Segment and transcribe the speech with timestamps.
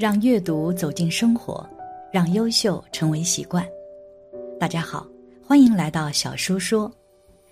[0.00, 1.62] 让阅读走进生活，
[2.10, 3.62] 让优秀成为习惯。
[4.58, 5.06] 大家好，
[5.46, 6.90] 欢迎来到小叔说，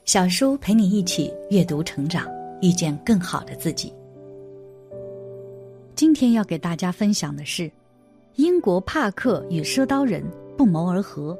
[0.06, 2.26] 小叔陪你一起阅读成长，
[2.62, 3.92] 遇见更好的自己。
[5.94, 7.70] 今天要给大家分享的是，
[8.36, 10.24] 英国帕克与赊刀人
[10.56, 11.38] 不谋而合，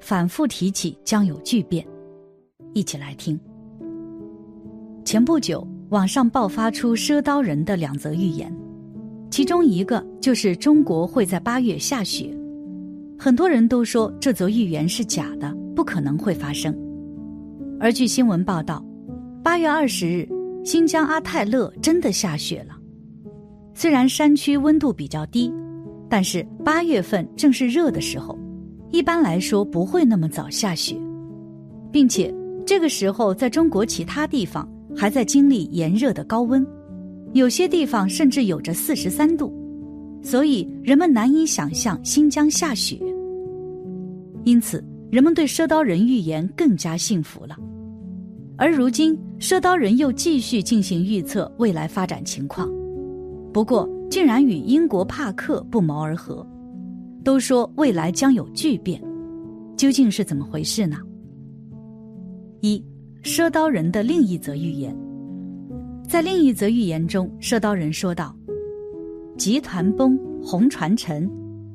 [0.00, 1.86] 反复提起将有巨变。
[2.74, 3.38] 一起来听。
[5.04, 8.52] 前不久，网上爆发出赊刀人的两则预言。
[9.30, 12.36] 其中一个就是中国会在八月下雪，
[13.16, 16.76] 很多人都说这则预言是假的，不可能会发生。
[17.78, 18.84] 而据新闻报道，
[19.42, 20.28] 八月二十日，
[20.64, 22.76] 新疆阿泰勒真的下雪了。
[23.72, 25.50] 虽然山区温度比较低，
[26.08, 28.36] 但是八月份正是热的时候，
[28.90, 30.96] 一般来说不会那么早下雪，
[31.92, 32.34] 并且
[32.66, 36.66] 这个时候在中国其他地方还在经历炎热的高温。
[37.32, 39.52] 有些地方甚至有着四十三度，
[40.22, 42.98] 所以人们难以想象新疆下雪。
[44.44, 47.56] 因此，人们对赊刀人预言更加信服了。
[48.56, 52.68] 而如今，赊刀人又继续进行预测未来发展情况，
[53.52, 56.46] 不过竟然与英国帕克不谋而合，
[57.22, 59.00] 都说未来将有巨变，
[59.76, 60.98] 究竟是怎么回事呢？
[62.60, 62.84] 一，
[63.22, 64.94] 赊刀人的另一则预言。
[66.10, 68.34] 在另一则预言中，赊刀人说道
[69.38, 71.30] ：“集团崩，红船沉，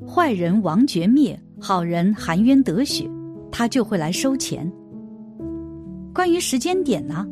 [0.06, 3.08] 坏人王绝灭，好人含冤得雪，
[3.50, 4.70] 他就会来收钱。”
[6.12, 7.26] 关于时间点呢，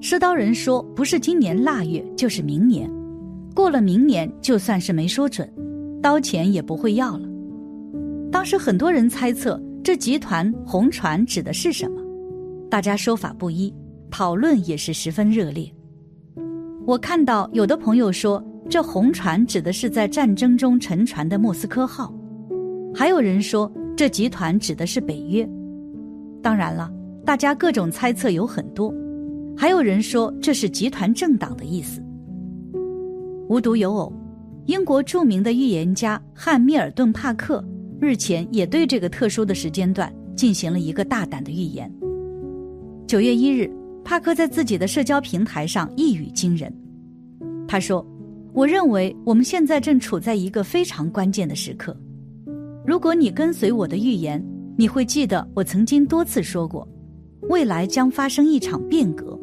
[0.00, 2.90] 赊刀人说不是今年腊月，就是明年。
[3.54, 5.48] 过了明年，就算是没说准，
[6.02, 7.28] 刀钱也不会要了。
[8.32, 12.02] 当时很多人猜测这集团红船指的是什么，
[12.68, 13.72] 大家说法不一，
[14.10, 15.72] 讨论也是十分热烈。
[16.84, 22.12] 我看到有的朋友说，这红船指的是在战争中沉船的莫斯科号，
[22.92, 25.48] 还有人说这集团指的是北约。
[26.42, 26.92] 当然了，
[27.24, 28.92] 大家各种猜测有很多，
[29.56, 32.02] 还有人说这是集团政党的意思。
[33.48, 34.12] 无独有偶，
[34.66, 37.64] 英国著名的预言家汉密尔顿·帕克
[38.00, 41.88] 日前也对这个特殊的时间段进行了一个大胆的预言。
[43.06, 43.70] 九月一日。
[44.04, 46.72] 帕克在自己的社交平台上一语惊人，
[47.66, 48.06] 他说
[48.52, 51.96] ：“我认为我们现在正处在一个非常关键的时刻。
[52.84, 54.44] 如果你跟随我的预言，
[54.76, 56.86] 你会记得我曾经多次说过，
[57.48, 59.38] 未来将发生一场变革。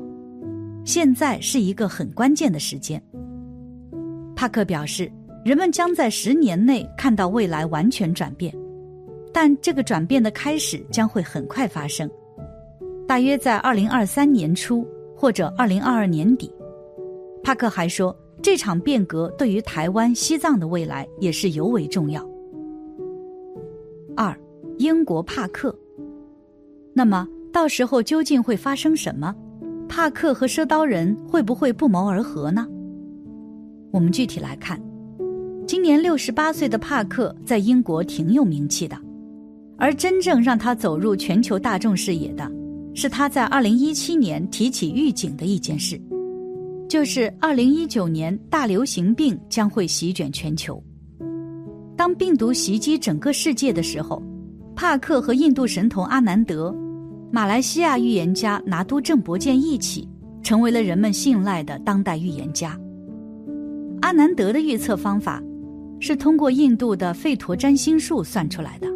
[0.84, 3.02] 现在是一个很关键的时间。”
[4.36, 5.12] 帕克表示，
[5.44, 8.53] 人们将在十年内看到未来完全转变，
[9.34, 12.09] 但这个转变的开始将会很快发生。
[13.09, 16.53] 大约在二零二三年初或者二零二二年底，
[17.42, 22.24] 帕克还说，这场变革对于台湾、西藏的未来也是尤为重要。
[24.16, 24.40] 二，
[24.78, 25.75] 英国帕克，
[26.94, 29.36] 那么到时候究竟会发生什么？
[29.88, 32.68] 帕克和赊刀人会不会不谋而合呢？
[33.90, 34.80] 我们具体来看，
[35.66, 38.96] 今年六十八岁的帕克在英国挺有名气的，
[39.80, 42.59] 而真正让他走入全球大众视野的。
[42.94, 46.00] 是他在二零一七年提起预警的一件事，
[46.88, 50.81] 就是二零一九年大流行病将会席卷全球。
[51.95, 54.22] 当病毒袭击整个世界的时候，
[54.75, 56.75] 帕克和印度神童阿南德、
[57.31, 60.07] 马来西亚预言家拿督郑伯健一起，
[60.41, 62.79] 成为了人们信赖的当代预言家。
[64.01, 65.44] 阿南德的预测方法
[65.99, 68.88] 是通过印度的吠陀占星术算出来的，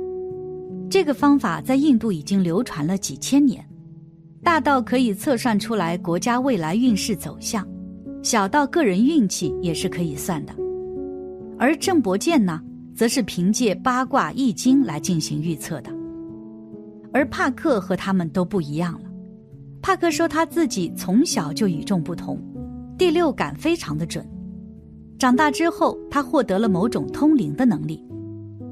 [0.90, 3.64] 这个方法在印度已经流传了几千年。
[4.44, 7.66] 大到可以测算出来国家未来运势走向，
[8.22, 10.54] 小到个人运气也是可以算的。
[11.58, 12.62] 而郑伯健呢，
[12.94, 15.90] 则是凭借八卦易经来进行预测的。
[17.14, 19.10] 而帕克和他们都不一样了。
[19.82, 22.38] 帕克说他自己从小就与众不同，
[22.98, 24.28] 第六感非常的准。
[25.18, 28.06] 长大之后，他获得了某种通灵的能力，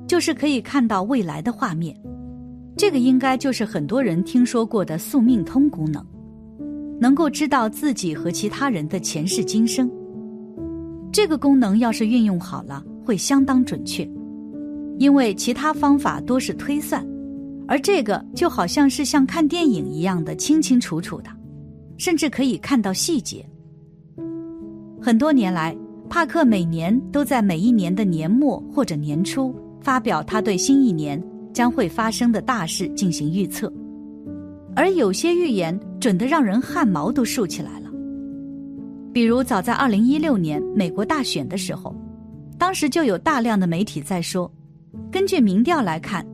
[0.06, 1.96] 就是可以看到未来的画面。
[2.78, 6.04] 这个应该就是很多人听说过的宿命通功能，
[7.00, 9.92] 能够知道自己和其他人的前世今生。
[11.12, 14.10] 这个功能要是运用好了，会相当准确，
[14.98, 17.06] 因为其他方法多是推算，
[17.68, 21.30] 而这个就好像是像看电影一样的清清楚楚的，
[21.98, 23.46] 甚至可以看到细节。
[25.02, 25.76] 很多年来，
[26.10, 31.22] 帕克每年都在每一年的年末或者年初发表他对新一年。
[31.54, 33.72] 将会发生的大事进行预测，
[34.76, 37.90] 而有些预言准得让人汗毛都竖起来了。
[39.14, 41.96] 比如，早在二零一六年美国大选的时候，
[42.58, 44.50] 当时就有大量的媒体在说，
[45.12, 46.26] 根据民调来看，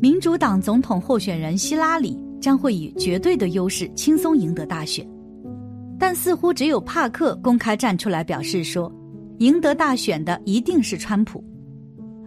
[0.00, 5.06] 民主党总统候选人希拉里将会以绝对的优势轻松赢得大选。
[5.98, 8.92] 但似乎只有帕克公开站出来表示说，
[9.38, 11.42] 赢得大选的一定是川普，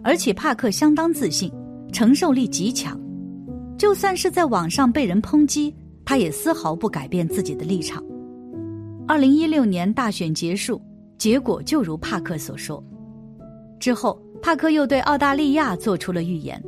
[0.02, 1.52] 而且帕克相当自信，
[1.92, 3.00] 承受力极强，
[3.76, 5.74] 就算是在网上被人抨击，
[6.04, 8.02] 他也丝毫不改变自己的立场。
[9.06, 10.80] 二零一六年大选结束，
[11.16, 12.82] 结果就如帕克所说。
[13.80, 16.62] 之后，帕克又对澳大利亚做出了预言，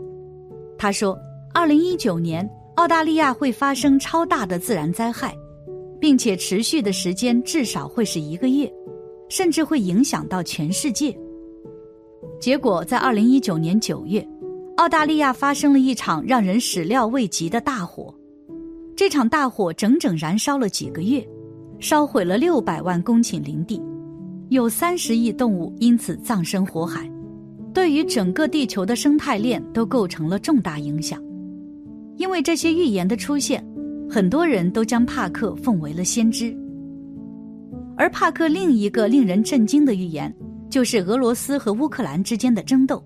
[0.79, 1.19] 他说，
[1.53, 5.35] 二零一九年澳大利亚会发生超大的自然灾害。
[6.01, 8.73] 并且持续的时间至少会是一个月，
[9.29, 11.15] 甚至会影响到全世界。
[12.41, 14.27] 结果在二零一九年九月，
[14.81, 18.15] 澳大利亚发生了一场让人始料未及的大火。
[18.97, 21.23] 这场大火整整燃烧了几个月，
[21.79, 23.79] 烧毁了六百万公顷林地，
[24.49, 27.07] 有三十亿动物因此葬身火海，
[27.75, 31.23] 对于整个地球的生态链都构成了重大影响。
[32.17, 33.63] 因为这些预言的出现。
[34.09, 36.57] 很多人都将帕克奉为了先知，
[37.99, 40.35] 而帕克另一个令人震惊的预言，
[40.71, 43.05] 就是俄罗斯和乌克兰之间的争斗。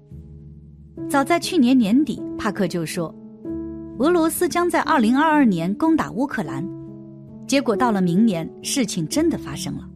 [1.08, 3.14] 早在去年年底，帕克就说，
[3.98, 6.66] 俄罗斯将在二零二二年攻打乌克兰。
[7.46, 9.88] 结果到了明年，事情真的发生了。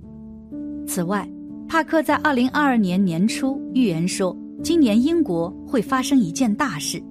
[0.86, 1.28] 此外，
[1.66, 7.02] 帕克在二零二二年年初预言说，今年英国会发生一件大事。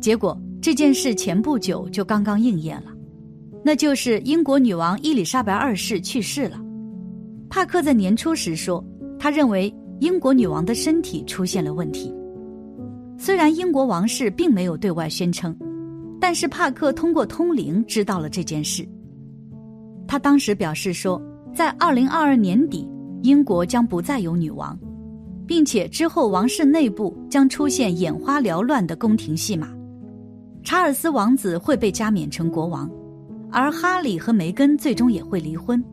[0.00, 2.92] 结果这件事前不久就刚刚应验了。
[3.64, 6.60] 那就是英国女王伊丽莎白二世去世了。
[7.48, 8.84] 帕克在年初时说，
[9.18, 12.14] 他认为英国女王的身体出现了问题。
[13.26, 15.52] 虽然英国王室并没有对外宣称，
[16.20, 18.88] 但是帕克通过通灵知道了这件事。
[20.06, 21.20] 他当时表示说，
[21.52, 22.88] 在二零二二年底，
[23.24, 24.78] 英国将不再有女王，
[25.44, 29.70] 并且之后王室内部将出现眼花缭乱的宫廷戏码，
[30.62, 32.88] 查尔斯王子会被加冕成国王。
[33.50, 35.84] 而哈里和梅根最终也会离婚，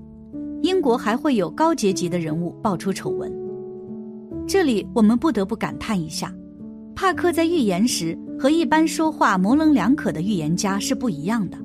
[0.62, 3.34] 英国还会有高阶级的人物爆出丑闻。
[4.46, 6.32] 这里我们不得不感叹一下，
[6.96, 11.58] 帕克在预言时和一般说话模棱两可的预言家是不一样的，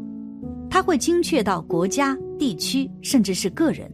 [0.71, 3.91] 他会精确到国家、地区，甚至是个人。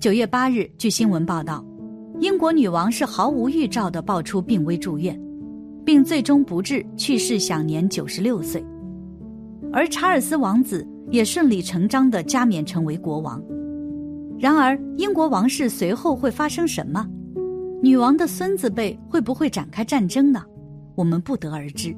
[0.00, 1.64] 九月八日，据新闻报道，
[2.18, 5.20] 英国女王是毫无预兆的爆出病危住院，
[5.84, 8.64] 并最终不治去世，享年九十六岁。
[9.72, 13.40] 而查尔斯王子也顺理成章的加冕成为国王。
[14.38, 17.06] 然而，英国王室随后会发生什么？
[17.82, 20.44] 女王的孙子辈会不会展开战争呢？
[20.94, 21.96] 我们不得而知。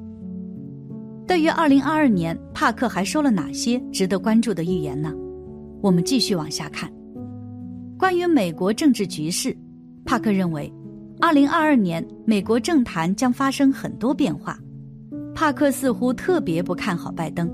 [1.27, 5.13] 对于二零二二年，帕克还说了哪些值得关注的预言呢？
[5.81, 6.89] 我们继续往下看。
[7.97, 9.55] 关于美国政治局势，
[10.05, 10.71] 帕克认为，
[11.19, 14.57] 二零二二年美国政坛将发生很多变化。
[15.35, 17.49] 帕克似乎特别不看好拜登。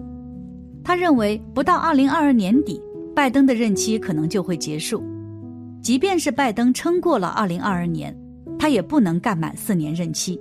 [0.83, 2.81] 他认为，不到二零二二年底，
[3.15, 5.03] 拜登的任期可能就会结束。
[5.81, 8.15] 即便是拜登撑过了二零二二年，
[8.57, 10.39] 他也不能干满四年任期。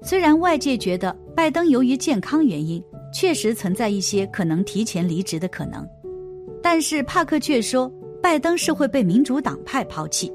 [0.00, 2.82] 虽然外界觉得拜登由于健康原因，
[3.12, 5.86] 确实存在一些可能提前离职的可能，
[6.62, 7.92] 但是帕克却说，
[8.22, 10.32] 拜登是会被民主党派抛弃。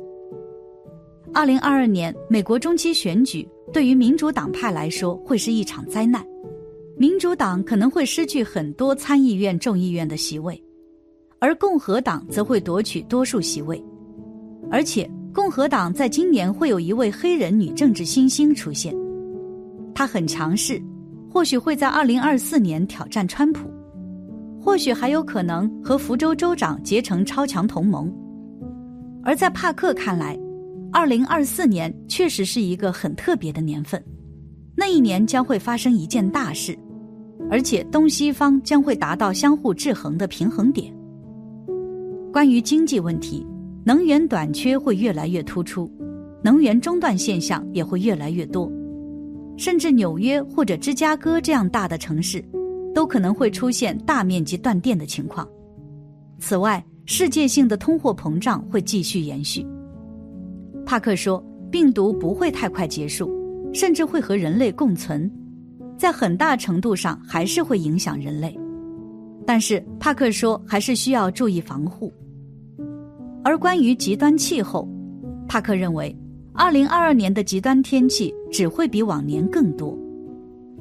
[1.33, 6.23] 二零二二年美国中期选举对于民主党派来说会是一场灾难。
[6.95, 10.61] 民主党可能会失去很多参议院、众议院的席位，
[11.39, 13.83] 而共和党则会夺取多数席位。
[14.71, 18.95] 而且，共和党在今年会有一位黑人女政治新星出现，
[19.93, 20.81] 她很强势，
[21.29, 23.69] 或许会在二零二四年挑战川普，
[24.59, 28.11] 或许还有可能和福州州长结成超强同盟。
[29.23, 30.37] 而在帕克看来，
[30.91, 34.03] 二零二四年确实是一个很特别的年份。
[34.75, 36.77] 那一年将会发生一件大事，
[37.49, 40.91] 而且东西方将会达到相互制衡的平衡点。
[42.31, 43.45] 关于经济问题，
[43.83, 45.91] 能源短缺会越来越突出，
[46.41, 48.71] 能源中断现象也会越来越多，
[49.57, 52.43] 甚至纽约或者芝加哥这样大的城市，
[52.93, 55.47] 都可能会出现大面积断电的情况。
[56.39, 59.65] 此外，世界性的通货膨胀会继续延续。
[60.85, 63.31] 帕克说，病毒不会太快结束。
[63.75, 65.27] 甚至会和人类共存，
[65.97, 68.55] 在很大程度上还是会影响人类。
[69.47, 72.13] 但是帕克说，还是需要注意防护。
[73.43, 74.87] 而关于极端气候，
[75.47, 76.15] 帕克认为，
[76.53, 79.97] 二零二二年的极端天气只会比往年更多。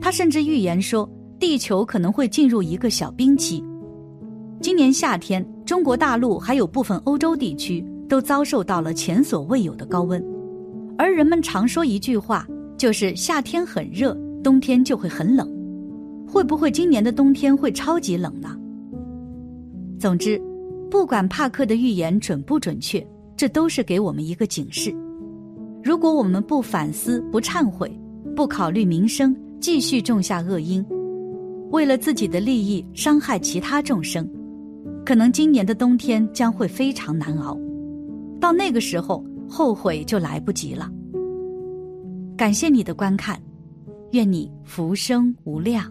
[0.00, 3.62] 他甚至预言说，地球可能会进入一个小冰期。
[4.60, 10.24] 今年夏天，中国大陆还有部分欧洲地区都遭受到了前所未有的高温。
[10.96, 15.50] 而人们常说一句话，就是夏天很热，冬天就会很冷。
[16.28, 18.56] 会不会今年的冬天会超级冷呢？
[19.98, 20.40] 总之，
[20.92, 23.02] 不管帕克的预言准不准确，
[23.34, 24.94] 这都是给我们一个警示。
[25.82, 27.90] 如果我们不反思、不忏悔、
[28.36, 30.84] 不考虑民生，继续种下恶因，
[31.70, 34.28] 为了自己的利益伤害其他众生，
[35.02, 37.58] 可能今年的冬天将会非常难熬。
[38.38, 40.90] 到那个时候，后悔就来不及了。
[42.36, 43.40] 感谢你的观看，
[44.10, 45.90] 愿你福生无量。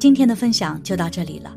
[0.00, 1.56] 今天的分享就到这里了，